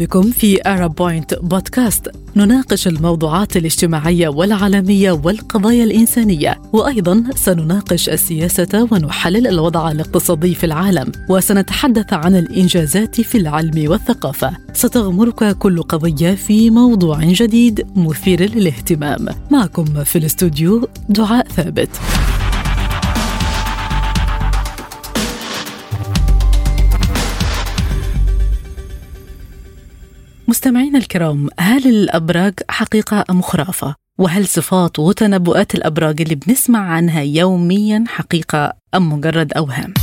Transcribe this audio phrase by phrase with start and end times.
[0.00, 9.46] بكم في أرب بوينت بودكاست نناقش الموضوعات الاجتماعية والعالمية والقضايا الإنسانية وأيضا سنناقش السياسة ونحلل
[9.46, 14.56] الوضع الاقتصادي في العالم وسنتحدث عن الإنجازات في العلم والثقافة.
[14.72, 19.26] ستغمرك كل قضية في موضوع جديد مثير للاهتمام.
[19.50, 21.90] معكم في الاستوديو دعاء ثابت.
[30.50, 38.04] مستمعينا الكرام هل الأبراج حقيقة أم خرافة؟ وهل صفات وتنبؤات الأبراج اللي بنسمع عنها يوميا
[38.08, 39.94] حقيقة أم مجرد أوهام؟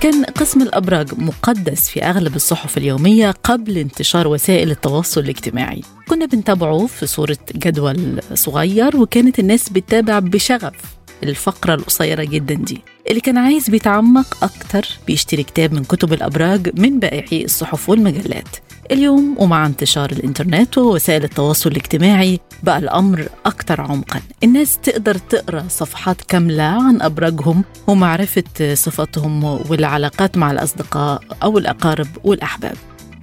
[0.00, 6.86] كان قسم الأبراج مقدس في أغلب الصحف اليومية قبل انتشار وسائل التواصل الاجتماعي كنا بنتابعه
[6.86, 10.74] في صورة جدول صغير وكانت الناس بتتابع بشغف
[11.22, 16.98] الفقرة القصيرة جدا دي اللي كان عايز بيتعمق أكتر بيشتري كتاب من كتب الأبراج من
[16.98, 18.48] بائعي الصحف والمجلات.
[18.90, 24.20] اليوم ومع انتشار الإنترنت ووسائل التواصل الاجتماعي بقى الأمر أكتر عمقا.
[24.44, 32.76] الناس تقدر تقرأ صفحات كاملة عن أبراجهم ومعرفة صفاتهم والعلاقات مع الأصدقاء أو الأقارب والأحباب.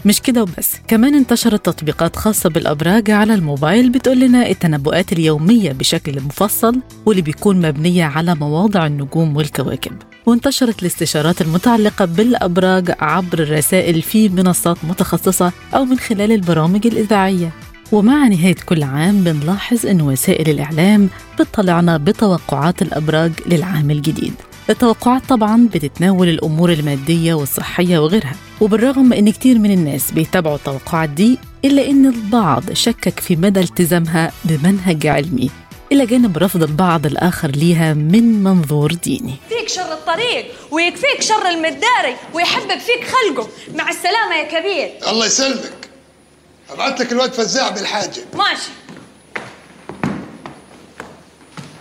[0.05, 0.75] مش كده وبس.
[0.87, 7.61] كمان انتشرت تطبيقات خاصة بالأبراج على الموبايل بتقول لنا التنبؤات اليومية بشكل مفصل واللي بيكون
[7.67, 9.91] مبنية على مواضع النجوم والكواكب.
[10.25, 17.51] وانتشرت الاستشارات المتعلقة بالأبراج عبر الرسائل في منصات متخصصة أو من خلال البرامج الإذاعية.
[17.91, 24.33] ومع نهاية كل عام بنلاحظ أن وسائل الإعلام بتطلعنا بتوقعات الأبراج للعام الجديد.
[24.69, 31.39] التوقعات طبعا بتتناول الأمور المادية والصحية وغيرها وبالرغم أن كتير من الناس بيتابعوا التوقعات دي
[31.66, 35.50] إلا أن البعض شكك في مدى التزامها بمنهج علمي
[35.91, 39.35] إلى جانب رفض البعض الآخر ليها من منظور ديني.
[39.50, 43.50] فيك شر الطريق ويكفيك شر المداري ويحبب فيك خلقه.
[43.75, 45.09] مع السلامة يا كبير.
[45.12, 45.73] الله يسلمك.
[46.69, 48.22] ابعت لك الواد فزاع بالحاجة.
[48.34, 48.69] ماشي.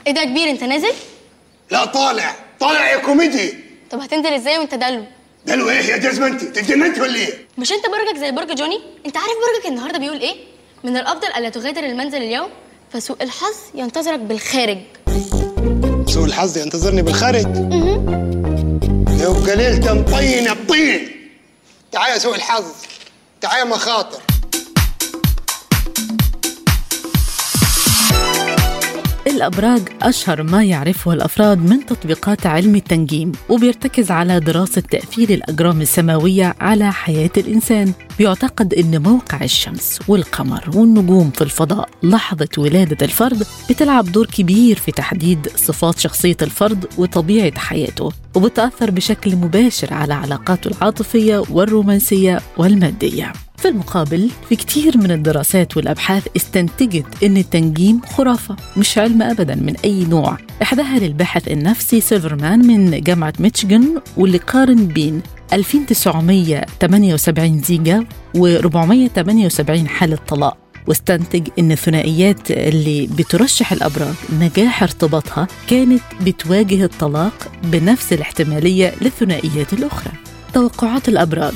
[0.07, 0.93] إيه ده كبير أنت نازل؟
[1.71, 2.37] لا طالع.
[2.63, 3.55] طالع يا كوميدي.
[3.91, 5.05] طب هتنزل إزاي وانت دلو؟
[5.47, 6.43] دلو إيه؟ يا جزمة انت.
[6.45, 10.35] تتجننت ولا إيه؟ مش انت برجك زي برج جوني؟ انت عارف برجك النهارده بيقول إيه؟
[10.85, 12.49] من الأفضل ألا تغادر المنزل اليوم
[12.93, 14.79] فسوء الحظ ينتظرك بالخارج.
[16.07, 17.47] سوء الحظ ينتظرني بالخارج؟
[19.21, 21.31] يبقى ليلة مطينة بطين
[21.93, 22.65] تعال يا سوء الحظ.
[23.41, 24.21] تعال يا مخاطر.
[29.43, 36.55] الأبراج أشهر ما يعرفه الأفراد من تطبيقات علم التنجيم وبيرتكز على دراسة تأثير الأجرام السماوية
[36.61, 37.93] على حياة الإنسان.
[38.19, 44.93] بيعتقد أن موقع الشمس والقمر والنجوم في الفضاء لحظة ولادة الفرد بتلعب دور كبير في
[44.93, 53.33] تحديد صفات شخصية الفرد وطبيعة حياته وبتأثر بشكل مباشر على علاقاته العاطفية والرومانسية والمادية.
[53.63, 59.75] في المقابل في كتير من الدراسات والأبحاث استنتجت أن التنجيم خرافة مش علم أبدا من
[59.85, 68.07] أي نوع إحداها للباحث النفسي سيلفرمان من جامعة ميتشيغان واللي قارن بين 2978 زيجة
[68.37, 70.57] و478 حالة طلاق
[70.87, 80.13] واستنتج إن الثنائيات اللي بترشح الأبراج نجاح ارتباطها كانت بتواجه الطلاق بنفس الاحتمالية للثنائيات الأخرى.
[80.55, 81.55] توقعات الأبراج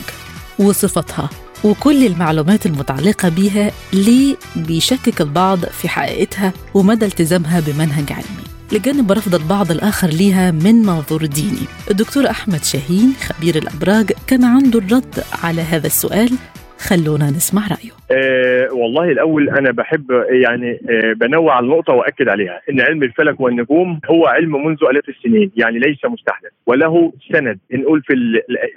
[0.58, 1.30] وصفتها
[1.66, 9.34] وكل المعلومات المتعلقة بيها ليه بيشكك البعض في حقيقتها ومدى التزامها بمنهج علمي لجانب رفض
[9.34, 11.66] البعض الآخر ليها من منظور ديني.
[11.90, 16.32] الدكتور أحمد شاهين خبير الأبراج كان عنده الرد على هذا السؤال
[16.78, 17.92] خلونا نسمع رأيه.
[18.10, 22.60] أه والله الأول أنا بحب يعني أه بنوع على النقطة وأكد عليها.
[22.70, 26.50] إن علم الفلك والنجوم هو علم منذ آلاف السنين يعني ليس مستحدث.
[26.66, 28.14] وله سند نقول في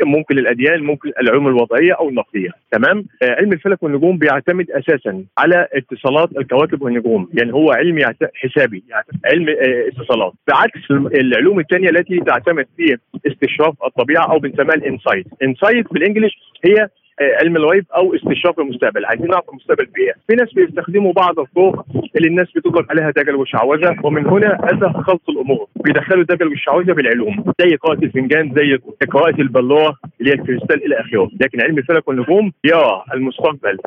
[0.04, 2.50] ممكن الأديان ممكن العلوم الوضعية أو النقدية.
[2.72, 7.30] تمام؟ أه علم الفلك والنجوم بيعتمد أساسا على اتصالات الكواكب والنجوم.
[7.34, 8.00] يعني هو علم
[8.36, 9.46] حسابي يعني علم
[9.88, 10.34] اتصالات.
[10.48, 12.98] بعكس العلوم الثانية التي تعتمد في
[13.28, 15.26] استشراف الطبيعة أو بنسميها ال insight.
[15.44, 16.34] insight بال English
[16.66, 16.90] هي
[17.22, 19.06] علم الغيب أو استشراف المستقبل.
[19.06, 20.14] عايزين نعرف المستقبل في إيه.
[20.28, 21.86] في ناس بيستخدموا بعض الطرق
[22.16, 25.68] اللي الناس بتطلق عليها دجل وشعوذة ومن هنا اتى خلط الأمور.
[25.76, 31.30] بيدخلوا الدجل والشعوذه بالعلوم زي قراءة الفنجان زي قراءة البلوره اللي هي الكريستال إلى آخره.
[31.42, 33.78] لكن علم الفلك والنجوم يرى المستقبل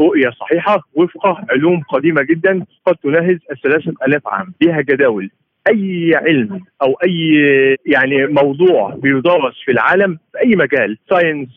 [0.00, 4.54] رؤية صحيحة وفق علوم قديمة جدا قد تناهز الثلاثه آلاف عام.
[4.60, 5.30] ليها جداول.
[5.68, 7.38] أي علم أو أي
[7.86, 11.48] يعني موضوع بيدرس في العالم في أي مجال science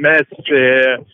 [0.00, 0.26] math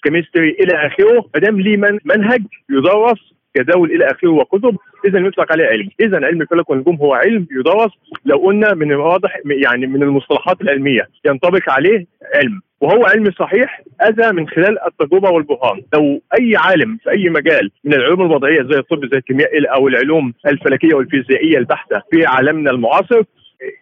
[0.03, 3.19] chemistry إلى آخره ما دام ليه من منهج يدرس
[3.59, 5.89] جداول إلى آخره وكتب اذا يطلق عليه علم.
[6.01, 7.91] اذا علم الفلك والنجوم هو علم يدرس
[8.25, 12.61] لو قلنا من الواضح يعني من المصطلحات العلمية ينطبق عليه علم.
[12.81, 17.95] وهو علم صحيح اتى من خلال التجربة والبرهان لو أي عالم في أي مجال من
[17.95, 23.23] العلوم الوضعية زي الطب زي الكيمياء أو العلوم الفلكية والفيزيائية البحتة في عالمنا المعاصر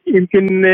[0.07, 0.65] يمكن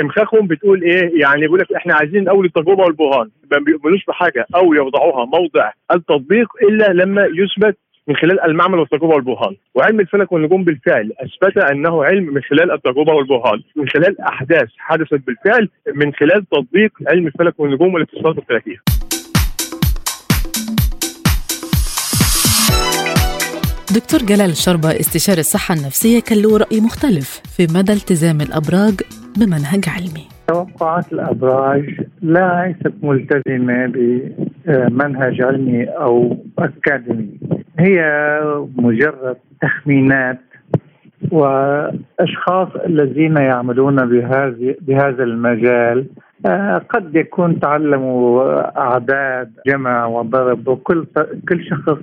[0.00, 4.74] امخاخهم بتقول إيه يعني بيقول لك إحنا عايزين أول التجربة والبرهان ما بيؤمنوش بحاجة أو
[4.74, 7.76] يوضعوها موضع التطبيق إلا لما يثبت
[8.08, 13.12] من خلال المعمل والتجربة والبرهان، وعلم الفلك والنجوم بالفعل أثبت أنه علم من خلال التجربة
[13.12, 18.76] والبرهان، من خلال أحداث حدثت بالفعل من خلال تطبيق علم الفلك والنجوم والاتصالات الفلكية.
[23.94, 28.94] دكتور جلال الشربة استشاري الصحة النفسية كان له رأي مختلف في مدى التزام الأبراج
[29.38, 30.26] بمنهج علمي.
[30.48, 31.84] توقعات الأبراج
[32.22, 37.38] ليست ملتزمة بمنهج علمي أو أكاديمي.
[37.78, 38.00] هي
[38.76, 40.38] مجرد تخمينات
[41.32, 46.06] وأشخاص الذين يعملون بهذه بهذا المجال
[46.46, 51.06] آه، قد يكون تعلموا أعداد جمع وضرب وكل
[51.48, 51.98] كل شخص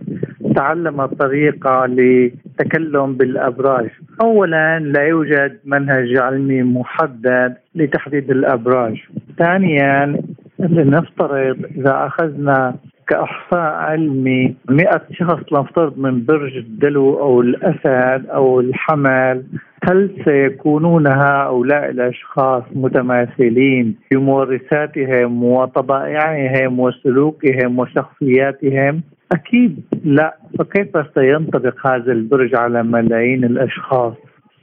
[0.55, 3.89] تعلم طريقة للتكلم بالأبراج.
[4.21, 9.03] اولا لا يوجد منهج علمي محدد لتحديد الأبراج.
[9.37, 10.21] ثانيا
[10.59, 12.75] لنفترض إذا أخذنا
[13.07, 19.43] كإحصاء علمي 100 شخص لنفترض من برج الدلو أو الأسد أو الحمل
[19.89, 29.01] هل سيكونون هؤلاء الأشخاص متماثلين في مورثاتهم وطبائعهم وسلوكهم وشخصياتهم؟
[29.31, 34.13] أكيد لا فكيف سينطبق هذا البرج على ملايين الأشخاص؟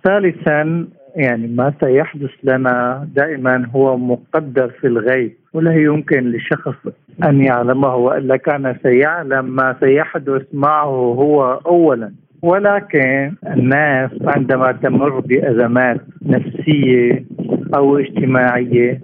[0.04, 0.86] ثالثا
[1.16, 6.74] يعني ما سيحدث لنا دائما هو مقدر في الغيب ولا يمكن لشخص
[7.24, 10.86] أن يعلمه وإلا كان سيعلم ما سيحدث معه
[11.18, 12.12] هو اولا.
[12.42, 17.24] ولكن الناس عندما تمر بأزمات نفسية
[17.74, 19.00] أو اجتماعية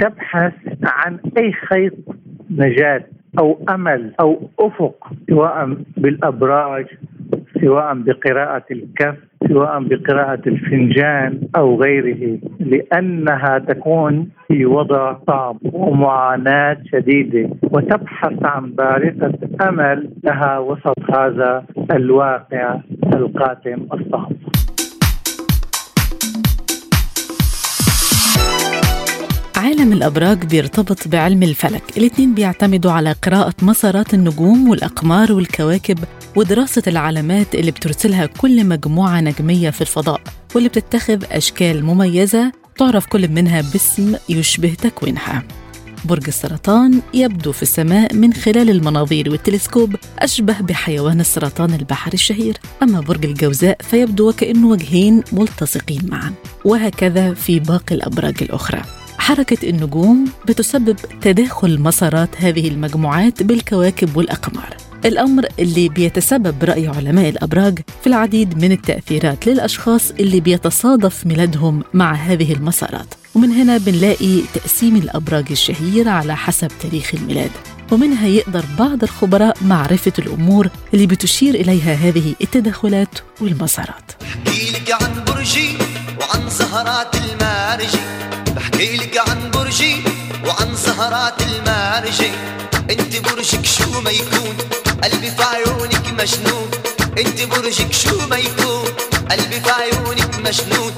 [0.00, 0.52] تبحث
[0.84, 1.92] عن أي خيط
[2.50, 3.04] نجاة
[3.38, 6.86] أو أمل أو أفق سواء بالأبراج
[7.60, 9.16] سواء بقراءة الكف
[9.48, 19.32] سواء بقراءة الفنجان أو غيره لأنها تكون في وضع صعب ومعاناة شديدة وتبحث عن بارقة
[19.68, 22.80] أمل لها وسط هذا الواقع
[23.14, 24.32] القاتم الصعب.
[29.78, 31.82] عالم الأبراج بيرتبط بعلم الفلك.
[31.96, 35.98] الاثنين بيعتمدوا على قراءة مسارات النجوم والأقمار والكواكب
[36.36, 40.20] ودراسة العلامات اللي بترسلها كل مجموعة نجمية في الفضاء
[40.54, 45.42] واللي بتتخذ أشكال مميزة تعرف كل منها باسم يشبه تكوينها.
[46.04, 52.56] برج السرطان يبدو في السماء من خلال المناظير والتلسكوب أشبه بحيوان السرطان البحري الشهير.
[52.82, 56.32] أما برج الجوزاء فيبدو وكأنه وجهين ملتصقين معا
[56.64, 58.82] وهكذا في باقي الأبراج الأخرى.
[59.18, 64.76] حركة النجوم بتسبب تداخل مسارات هذه المجموعات بالكواكب والأقمار.
[65.04, 72.12] الأمر اللي بيتسبب برأي علماء الأبراج في العديد من التأثيرات للأشخاص اللي بيتصادف ميلادهم مع
[72.12, 73.14] هذه المسارات.
[73.34, 77.50] ومن هنا بنلاقي تقسيم الأبراج الشهير على حسب تاريخ الميلاد.
[77.92, 84.12] ومنها يقدر بعض الخبراء معرفة الأمور اللي بتشير إليها هذه التدخلات والمسارات.
[84.20, 85.70] بحكي لك عن برجي
[86.20, 88.07] وعن زهرات المارجي
[88.78, 90.04] لك عن برجي
[90.46, 92.30] وعن زهرات المارجي.
[92.90, 94.56] انت برجك شو ما يكون
[95.02, 96.70] قلبي في عيونك مجنون.
[97.18, 98.84] انت برجك شو ما يكون
[99.30, 100.92] قلبي في عيونك مجنون.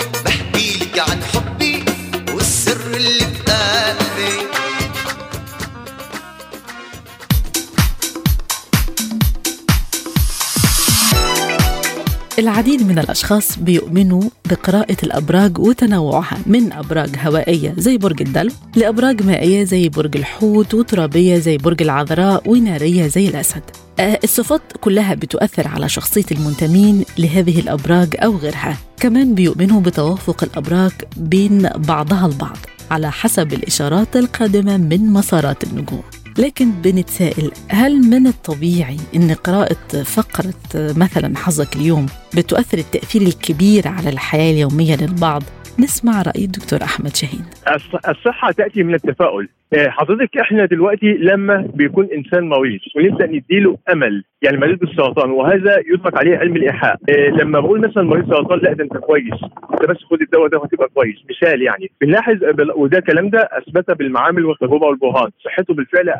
[12.40, 19.64] العديد من الأشخاص بيؤمنوا بقراءة الأبراج وتنوعها من أبراج هوائية زي برج الدلو لأبراج مائية
[19.64, 23.62] زي برج الحوت وترابية زي برج العذراء ونارية زي الأسد.
[24.00, 28.78] آه، الصفات كلها بتؤثر على شخصية المنتمين لهذه الأبراج أو غيرها.
[28.96, 32.56] كمان بيؤمنوا بتوافق الأبراج بين بعضها البعض
[32.90, 36.02] على حسب الإشارات القادمة من مسارات النجوم.
[36.38, 44.08] لكن بنتسائل هل من الطبيعي إن قراءة فقرة مثلا حظك اليوم بتؤثر التأثير الكبير على
[44.08, 45.42] الحياة اليومية للبعض؟
[45.78, 47.44] نسمع رأي الدكتور أحمد شاهين.
[47.68, 49.48] الص- الصحة تأتي من التفاؤل.
[49.74, 55.76] آه، حضرتك إحنا دلوقتي لما بيكون إنسان مريض ونبدا نديله أمل يعني مريض بالسرطان وهذا
[55.94, 56.96] يطلق عليه علم الإيحاء.
[57.10, 59.34] آه، لما بقول مثلا مريض سرطان لا ده أنت كويس.
[59.72, 61.16] أنت بس خد الدواء ده وهتبقى كويس.
[61.30, 61.90] مثال يعني.
[62.00, 62.36] بنلاحظ
[62.76, 65.30] وده الكلام ده أثبت بالمعامل والتجربة والبرهان.
[65.44, 66.14] صحته بالفعل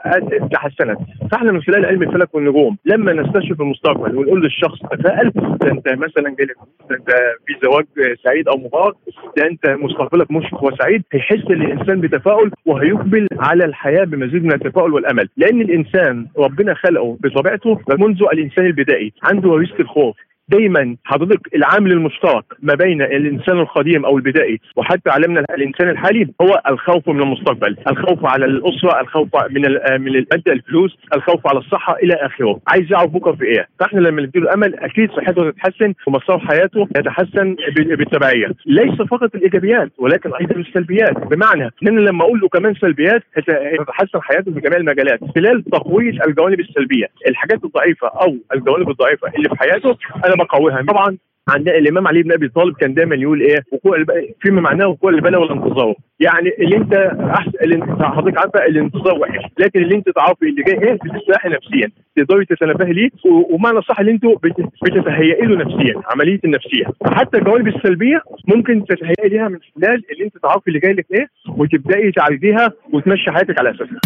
[0.53, 0.99] تحسنت
[1.33, 5.31] فإحنا من خلال علم الفلك والنجوم لما نستشف المستقبل ونقول للشخص تفائل
[5.61, 6.57] ده أنت مثلا جالك
[6.91, 7.11] ده انت
[7.47, 8.95] في زواج آه، سعيد أو مبارك
[9.37, 15.29] ده انت مستقبلك مشرق وسعيد هيحس الإنسان بتفاؤل وهيقبل على الحياة بمزيد من التفاؤل والأمل.
[15.37, 20.17] لأن الإنسان ربنا خلقه بطبيعته منذ الإنسان البدائي عنده وريثه الخوف.
[20.51, 24.61] دايما حضرتك العامل المشترك ما بين الإنسان القديم أو البدائي.
[24.77, 29.61] وحتى عالمنا الإنسان الحالي هو الخوف من المستقبل، الخوف على الأسرة، الخوف من
[30.01, 34.23] من المادة الفلوس، الخوف على الصحة إلى آخره، عايز يعرف بكرة في إيه، فإحنا لما
[34.23, 41.19] نديله أمل أكيد صحته تتحسن ومسار حياته يتحسن بالتبعيه، ليس فقط الإيجابيات ولكن أيضا السلبيات،
[41.19, 45.65] بمعنى إن أنا لما أقول له كمان سلبيات هت- هتتحسن حياته في جميع المجالات، خلال
[45.65, 51.17] تقويه الجوانب السلبية، الحاجات الضعيفة أو الجوانب الضعيفة اللي في حياته أنا بقويها، طبعا
[51.49, 54.05] عندنا الإمام علي بن أبي طالب كان دايما يقول إيه وقوع
[54.41, 55.95] فيما معناه وقوع البلاء والانتظار.
[56.21, 56.95] يعني اللي أنت
[57.39, 61.91] احسن اللي حضرتك عارفة الانتظار وحش لكن اللي أنت تعرفي اللي جاي إيه بتستريحي نفسيا
[62.17, 63.09] تقدري تتنبهي ليه؟
[63.51, 66.85] ومعنى صح اللي أنتوا بت- بتتهيئي له نفسيا عملية النفسية.
[67.05, 71.27] حتى الجوانب السلبية ممكن تتهيئي ليها من خلال اللي أنت تعرفي اللي جاي لك إيه
[71.57, 74.01] وتبدأي تعالجيها وتمشي حياتك على أساسها.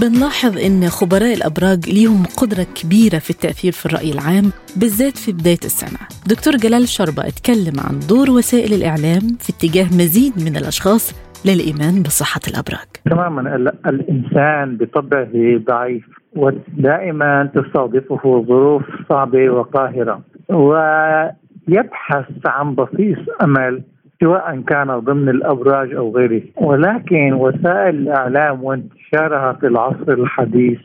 [0.00, 4.44] بنلاحظ إن خبراء الأبراج ليهم قدرة كبيرة في التأثير في الرأي العام
[4.76, 5.98] بالذات في بداية السنة.
[6.28, 11.14] دكتور جلال شربة اتكلم عن دور وسائل الإعلام في اتجاه مزيد من الأشخاص
[11.44, 12.88] للإيمان بصحة الأبراج.
[13.10, 15.28] تماما ال- الإنسان بطبعه
[15.68, 16.04] ضعيف
[16.36, 23.82] ودائما تستضيفه ظروف صعبة وقاهرة ويبحث عن بصيص أمل
[24.20, 28.64] سواء كان ضمن الأبراج أو غيره ولكن وسائل الإعلام
[29.12, 30.78] وانتشارها في العصر الحديث.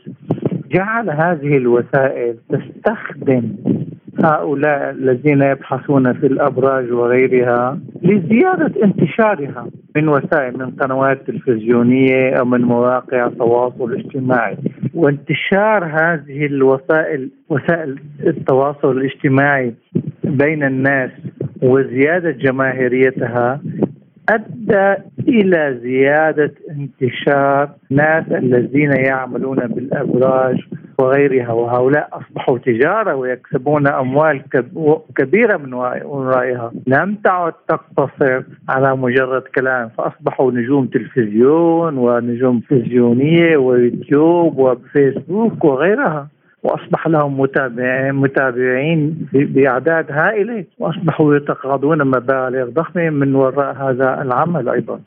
[0.70, 3.42] جعل هذه الوسائل تستخدم
[4.24, 9.66] هؤلاء الذين يبحثون في الأبراج وغيرها لزيادة انتشارها
[9.96, 14.56] من وسائل من قنوات تلفزيونية أو من مواقع التواصل الاجتماعي.
[14.94, 19.74] وانتشار هذه الوسائل وسائل التواصل الاجتماعي
[20.24, 21.10] بين الناس
[21.62, 23.60] وزيادة جماهيريتها
[24.28, 30.60] أدى إلى زيادة انتشار ناس الذين يعملون بالابراج
[30.98, 39.42] وغيرها وهؤلاء أصبحوا تجارة ويكسبون أموال كب- كبيرة من ورائها لم تعد تقتصر على مجرد
[39.42, 46.28] كلام فأصبحوا نجوم تلفزيون ونجوم تلفزيونيه ويوتيوب وفيسبوك وغيرها.
[46.62, 50.64] وأصبح لهم متابعين متابعين بأعداد هائلة.
[50.78, 55.00] وأصبحوا يتقاضون مبالغ ضخمة من وراء هذا العمل أيضا.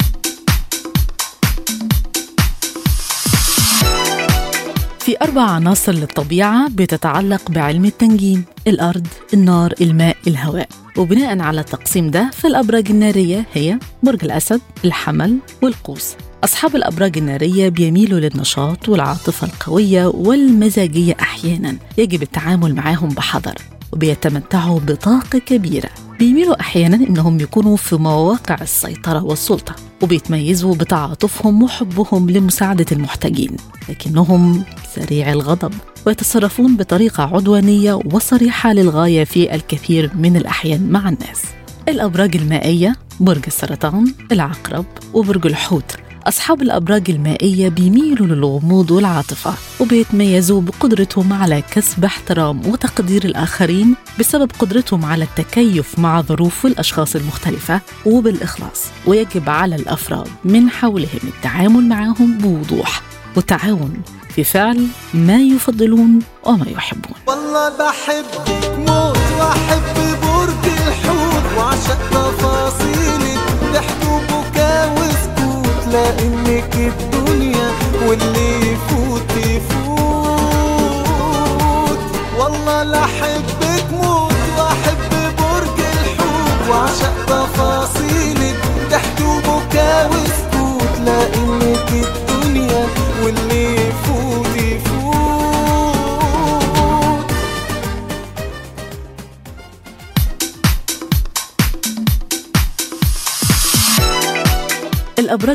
[5.08, 10.70] في أربع عناصر للطبيعة بتتعلق بعلم التنجيم الأرض، النار، الماء، الهواء.
[10.98, 16.16] وبناء على التقسيم ده فالأبراج النارية هي برج الأسد، الحمل والقوس.
[16.44, 21.78] أصحاب الأبراج النارية بيميلوا للنشاط والعاطفة القوية والمزاجية أحيانا.
[21.98, 23.56] يجب التعامل معاهم بحذر
[23.94, 25.90] وبيتمتعوا بطاقة كبيرة.
[26.20, 33.58] بيميلوا أحيانا إنهم يكونوا في مواقع السيطرة والسلطة وبيتميزوا بتعاطفهم وحبهم لمساعدة المحتاجين
[33.90, 34.64] لكنهم
[34.96, 35.74] سريع الغضب
[36.06, 41.44] ويتصرفون بطريقة عدوانية وصريحة للغاية في الكثير من الأحيان مع الناس.
[41.90, 46.07] الأبراج المائية برج السرطان العقرب وبرج الحوت.
[46.28, 55.06] أصحاب الأبراج المائية بيميلوا للغموض والعاطفة وبيتميزوا بقدرتهم على كسب احترام وتقدير الآخرين بسبب قدرتهم
[55.06, 63.02] على التكيف مع ظروف الأشخاص المختلفة وبالإخلاص ويجب على الأفراد من حولهم التعامل معهم بوضوح
[63.36, 63.94] والتعاون
[64.36, 67.16] في فعل ما يفضلون وما يحبون.
[67.28, 70.17] والله بحبك موت وأحب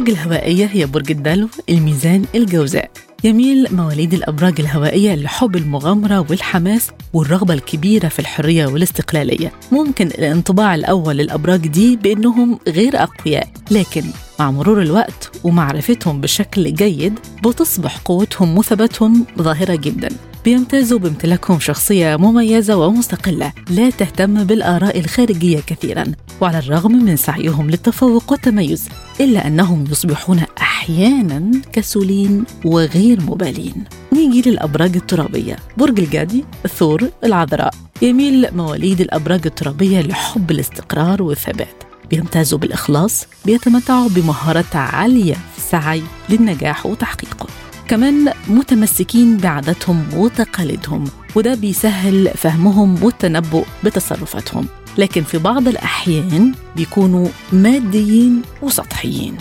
[0.02, 2.90] الأبراج الهوائية هي برج الدلو، الميزان، الجوزاء.
[3.24, 9.52] يميل مواليد الأبراج الهوائية لحب المغامرة والحماس والرغبة الكبيرة في الحرية والاستقلالية.
[9.72, 14.04] ممكن الانطباع الأول للأبراج دي بأنهم غير أقوياء لكن
[14.40, 20.08] مع مرور الوقت ومعرفتهم بشكل جيد بتصبح قوتهم وثباتهم ظاهرة جدا.
[20.44, 26.04] بيمتازوا بامتلاكهم شخصية مميزة ومستقلة لا تهتم بالآراء الخارجية كثيرا
[26.40, 28.88] وعلى الرغم من سعيهم للتفوق والتميز
[29.20, 33.84] إلا أنهم يصبحون أحيانا كسولين وغير مبالين.
[34.12, 37.74] نيجي للأبراج الترابية؟ برج الجدي الثور العذراء.
[38.02, 41.82] يميل مواليد الأبراج الترابية لحب الاستقرار والثبات.
[42.10, 47.46] بيمتازوا بالإخلاص بيتمتعوا بمهارات عالية في السعي للنجاح وتحقيقه.
[47.92, 54.66] كمان متمسكين بعاداتهم وتقاليدهم وده بيسهل فهمهم والتنبؤ بتصرفاتهم.
[54.98, 59.36] لكن في بعض الأحيان بيكونوا ماديين وسطحيين.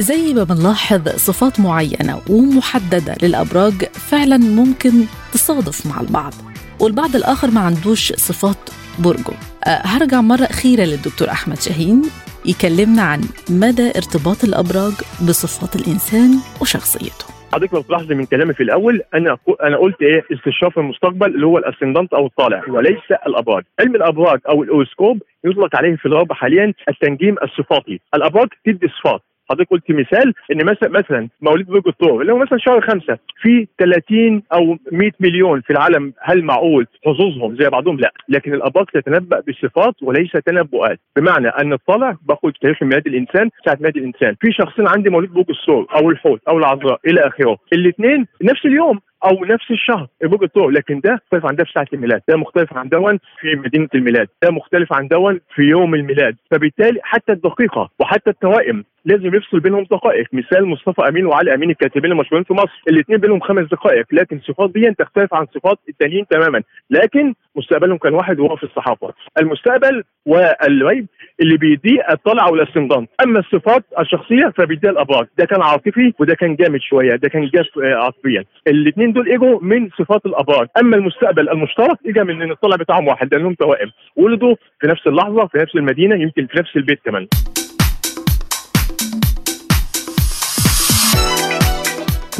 [0.00, 6.34] زي ما بنلاحظ صفات معينة ومحددة للأبراج فعلا ممكن تصادف مع البعض.
[6.80, 9.34] والبعض الآخر ما عندوش صفات برجه
[9.64, 12.02] أه هرجع مرة أخيرة للدكتور أحمد شاهين
[12.44, 14.92] يكلمنا عن مدى ارتباط الأبراج
[15.28, 17.33] بصفات الإنسان وشخصيته.
[17.54, 21.58] حضرتك لو تلاحظي من كلامي في الأول أنا أنا قلت إيه؟ استشراف المستقبل اللي هو
[21.58, 23.64] الأسندنت أو الطالع وليس الأبراج.
[23.80, 28.00] علم الأبراج أو الأوسكوب يطلق عليه في الغرب حاليا التنجيم الصفاتي.
[28.14, 29.20] الأبراج تدي صفات.
[29.50, 33.66] حضرتك قلت مثال إن مثلا مثلا مواليد برج الثور اللي هو مثلا شهر خمسة في
[33.78, 39.42] 30 أو 100 مليون في العالم هل معقول حظوظهم زي بعضهم؟ لا، لكن الابراج تتنبا
[39.48, 44.88] بصفات وليس تنبؤات، بمعنى أن الطالع باخد تاريخ ميلاد الإنسان ساعة ميلاد الإنسان، في شخصين
[44.88, 49.00] عندي مواليد برج الثور أو الحوت أو العذراء إلى آخره، الاثنين نفس اليوم.
[49.24, 50.06] أو نفس الشهر.
[50.22, 52.20] برج الثور لكن ده مختلف عن ده في ساعة الميلاد.
[52.28, 54.28] ده مختلف عن دون في مدينة الميلاد.
[54.42, 56.36] ده مختلف عن دون في يوم الميلاد.
[56.50, 60.26] فبالتالي حتى الدقيقة وحتى التوائم لازم يفصل بينهم دقائق.
[60.32, 62.82] مثال مصطفى أمين وعلي أمين الكاتبين المشهورين في مصر.
[62.88, 64.06] الاثنين بينهم خمس دقائق.
[64.12, 66.62] لكن الصفات دي تختلف عن صفات التانيين تماما.
[66.90, 69.12] لكن مستقبلهم كان واحد وهو في الصحافة.
[69.40, 71.06] المستقبل والغيب
[71.40, 75.26] اللي بيديه الطلعة والاستنضام أما الصفات الشخصية فبيديها الأبراج.
[75.38, 77.16] ده كان عاطفي وده كان جامد شوية.
[77.16, 78.44] ده كان جاف عاطفيا.
[78.68, 83.34] الاثنين دول اجوا من صفات الابراج أما المستقبل المشترك اجى من إن الطلع بتاعهم واحد
[83.34, 83.90] لأنهم توائم.
[84.16, 87.26] ولدوا في نفس اللحظة في نفس المدينة يمكن في نفس البيت كمان.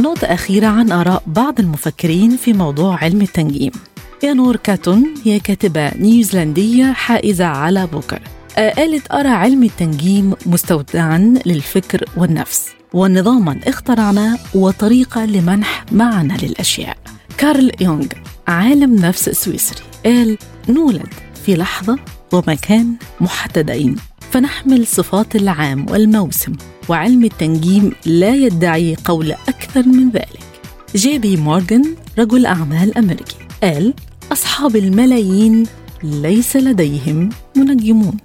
[0.01, 3.73] نقطة أخيرة عن آراء بعض المفكرين في موضوع علم التنجيم
[4.25, 8.19] إليانور كاتون هي كاتبة نيوزيلندية حائزة على بوكر
[8.57, 12.84] قالت أرى علم التنجيم مستودعا للفكر والنفس.
[12.95, 16.97] ونظاما اخترعناه وطريقة لمنح معنى للأشياء.
[17.39, 18.07] كارل يونغ
[18.49, 19.83] عالم نفس سويسري.
[20.05, 21.09] قال نولد
[21.47, 21.99] في لحظة
[22.33, 23.97] ومكان محددين.
[24.31, 26.53] فنحمل صفات العام والموسم
[26.89, 30.45] وعلم التنجيم لا يدعي قول أكثر من ذلك.
[30.95, 33.37] جي بي مورغان رجل أعمال أمريكي.
[33.63, 33.95] قال
[34.33, 35.67] أصحاب الملايين
[36.03, 38.17] ليس لديهم منجمون.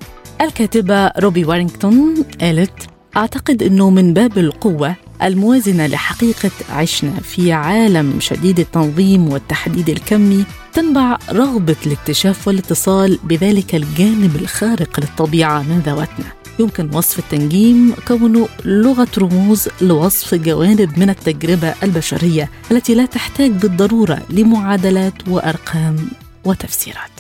[0.42, 8.60] الكاتبة روبي وارينغتون قالت أعتقد أنه من باب القوة الموازنة لحقيقة عشنا في عالم شديد
[8.60, 16.26] التنظيم والتحديد الكمي تنبع رغبة الاكتشاف والاتصال بذلك الجانب الخارق للطبيعة من ذواتنا.
[16.60, 24.22] يمكن وصف التنجيم كونه لغة رموز لوصف جوانب من التجربة البشرية التي لا تحتاج بالضرورة
[24.30, 26.10] لمعادلات وأرقام
[26.46, 27.12] وتفسيرات.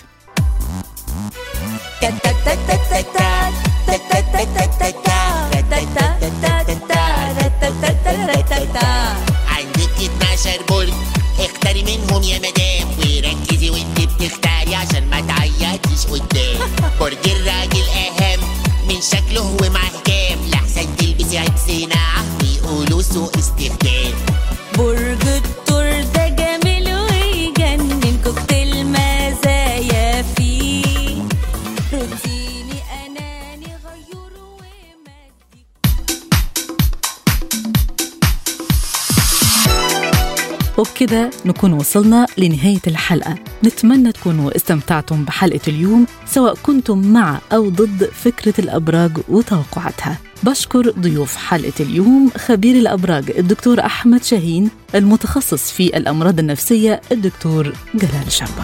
[40.79, 43.35] وبكده نكون وصلنا لنهاية الحلقة.
[43.63, 50.17] نتمنى تكونوا استمتعتم بحلقة اليوم سواء كنتم مع أو ضد فكرة الأبراج وتوقعاتها.
[50.43, 58.31] بشكر ضيوف حلقة اليوم خبير الأبراج الدكتور أحمد شاهين المتخصص في الأمراض النفسية الدكتور جلال
[58.31, 58.63] شربة.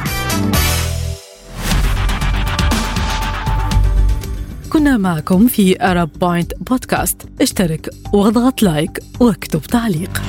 [4.70, 10.22] كنا معكم في أرب بوينت بودكاست اشترك واضغط like واكتب تعليق.